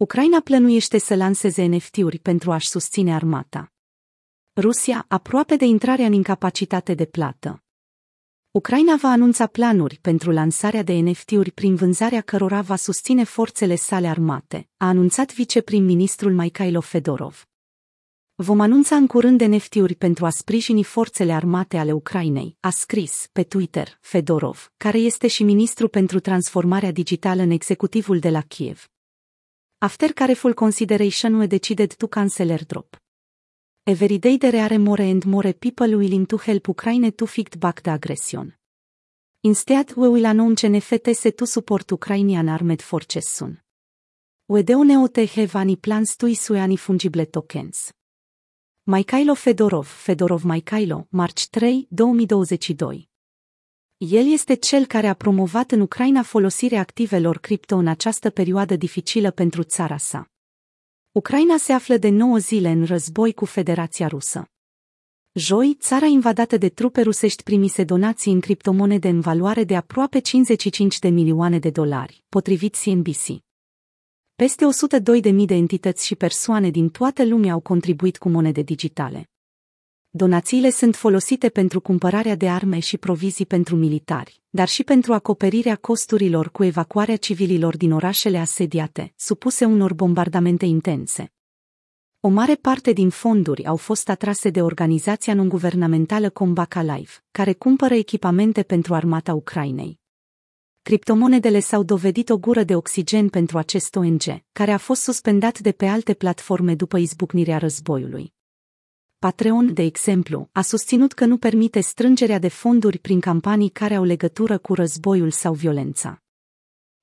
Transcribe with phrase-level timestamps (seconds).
[0.00, 3.72] Ucraina plănuiește să lanseze NFT-uri pentru a-și susține armata.
[4.56, 7.62] Rusia aproape de intrarea în incapacitate de plată.
[8.50, 14.08] Ucraina va anunța planuri pentru lansarea de NFT-uri prin vânzarea cărora va susține forțele sale
[14.08, 17.48] armate, a anunțat viceprim-ministrul Mikhailo Fedorov.
[18.34, 23.42] Vom anunța în curând NFT-uri pentru a sprijini forțele armate ale Ucrainei, a scris pe
[23.42, 28.90] Twitter Fedorov, care este și ministru pentru transformarea digitală în executivul de la Kiev.
[29.82, 32.98] After careful consideration we decided to cancel airdrop.
[33.86, 37.80] Every day there are more and more people willing to help Ukraine to fight back
[37.82, 38.52] the aggression.
[39.42, 43.62] Instead, we will announce NFTs to support Ukrainian armed forces soon.
[44.50, 47.90] We don't have any plans to issue any fungible tokens.
[48.86, 53.09] Mikhailo Fedorov, Fedorov Mikhailo, marci 3, 2022
[54.02, 59.30] el este cel care a promovat în Ucraina folosirea activelor cripto în această perioadă dificilă
[59.30, 60.26] pentru țara sa.
[61.12, 64.44] Ucraina se află de 9 zile în război cu Federația Rusă.
[65.32, 70.98] Joi, țara invadată de trupe rusești primise donații în criptomonede în valoare de aproape 55
[70.98, 73.42] de milioane de dolari, potrivit CNBC.
[74.34, 74.64] Peste
[75.22, 79.30] 102.000 de entități și persoane din toată lumea au contribuit cu monede digitale.
[80.12, 85.76] Donațiile sunt folosite pentru cumpărarea de arme și provizii pentru militari, dar și pentru acoperirea
[85.76, 91.32] costurilor cu evacuarea civililor din orașele asediate, supuse unor bombardamente intense.
[92.20, 97.94] O mare parte din fonduri au fost atrase de organizația non-guvernamentală Combaca Live, care cumpără
[97.94, 99.98] echipamente pentru armata Ucrainei.
[100.82, 105.72] Criptomonedele s-au dovedit o gură de oxigen pentru acest ONG, care a fost suspendat de
[105.72, 108.38] pe alte platforme după izbucnirea războiului.
[109.26, 114.04] Patreon, de exemplu, a susținut că nu permite strângerea de fonduri prin campanii care au
[114.04, 116.22] legătură cu războiul sau violența.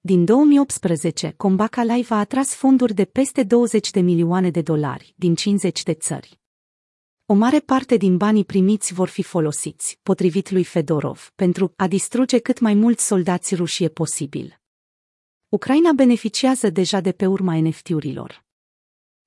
[0.00, 5.34] Din 2018, Combaca Live a atras fonduri de peste 20 de milioane de dolari din
[5.34, 6.40] 50 de țări.
[7.26, 12.38] O mare parte din banii primiți vor fi folosiți, potrivit lui Fedorov, pentru a distruge
[12.38, 14.60] cât mai mulți soldați ruși e posibil.
[15.48, 18.41] Ucraina beneficiază deja de pe urma NFT-urilor.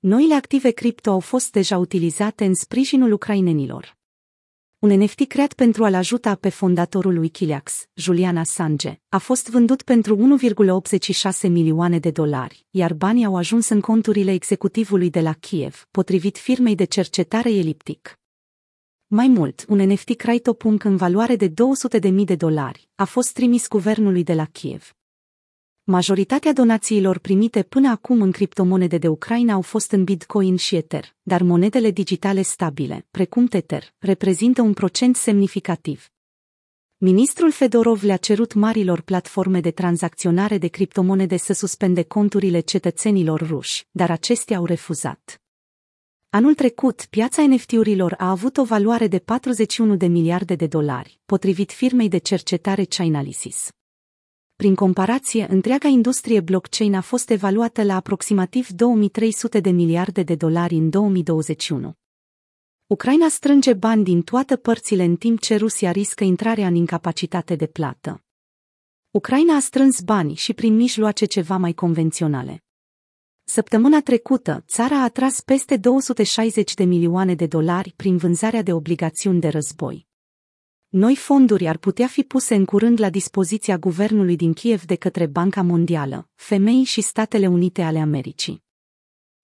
[0.00, 3.96] Noile active cripto au fost deja utilizate în sprijinul ucrainenilor.
[4.78, 10.38] Un NFT creat pentru a-l ajuta pe fondatorul Wikileaks, Julian Assange, a fost vândut pentru
[11.42, 16.38] 1,86 milioane de dolari, iar banii au ajuns în conturile executivului de la Kiev, potrivit
[16.38, 18.18] firmei de cercetare Elliptic.
[19.06, 24.24] Mai mult, un NFT CryptoPunk în valoare de 200.000 de dolari a fost trimis guvernului
[24.24, 24.97] de la Kiev.
[25.90, 31.16] Majoritatea donațiilor primite până acum în criptomonede de Ucraina au fost în Bitcoin și Ether,
[31.22, 36.08] dar monedele digitale stabile, precum Tether, reprezintă un procent semnificativ.
[36.96, 43.86] Ministrul Fedorov le-a cerut marilor platforme de tranzacționare de criptomonede să suspende conturile cetățenilor ruși,
[43.90, 45.42] dar acestea au refuzat.
[46.30, 51.72] Anul trecut, piața NFT-urilor a avut o valoare de 41 de miliarde de dolari, potrivit
[51.72, 53.68] firmei de cercetare Chainalysis.
[54.62, 60.74] Prin comparație, întreaga industrie blockchain a fost evaluată la aproximativ 2300 de miliarde de dolari
[60.74, 61.92] în 2021.
[62.86, 67.66] Ucraina strânge bani din toate părțile în timp ce Rusia riscă intrarea în incapacitate de
[67.66, 68.24] plată.
[69.10, 72.64] Ucraina a strâns bani și prin mijloace ceva mai convenționale.
[73.44, 79.40] Săptămâna trecută, țara a atras peste 260 de milioane de dolari prin vânzarea de obligațiuni
[79.40, 80.07] de război.
[80.88, 85.26] Noi fonduri ar putea fi puse în curând la dispoziția guvernului din Kiev de către
[85.26, 88.62] Banca Mondială, Femei și Statele Unite ale Americii.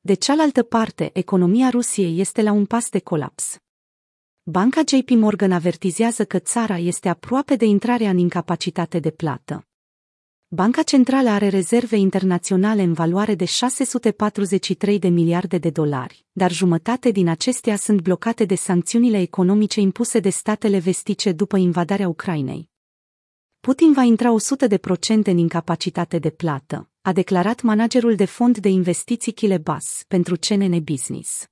[0.00, 3.58] De cealaltă parte, economia Rusiei este la un pas de colaps.
[4.42, 9.67] Banca JP Morgan avertizează că țara este aproape de intrarea în incapacitate de plată.
[10.50, 17.10] Banca Centrală are rezerve internaționale în valoare de 643 de miliarde de dolari, dar jumătate
[17.10, 22.70] din acestea sunt blocate de sancțiunile economice impuse de statele vestice după invadarea Ucrainei.
[23.60, 24.34] Putin va intra
[25.20, 30.82] 100% în incapacitate de plată, a declarat managerul de fond de investiții Kilebas pentru CNN
[30.82, 31.48] Business.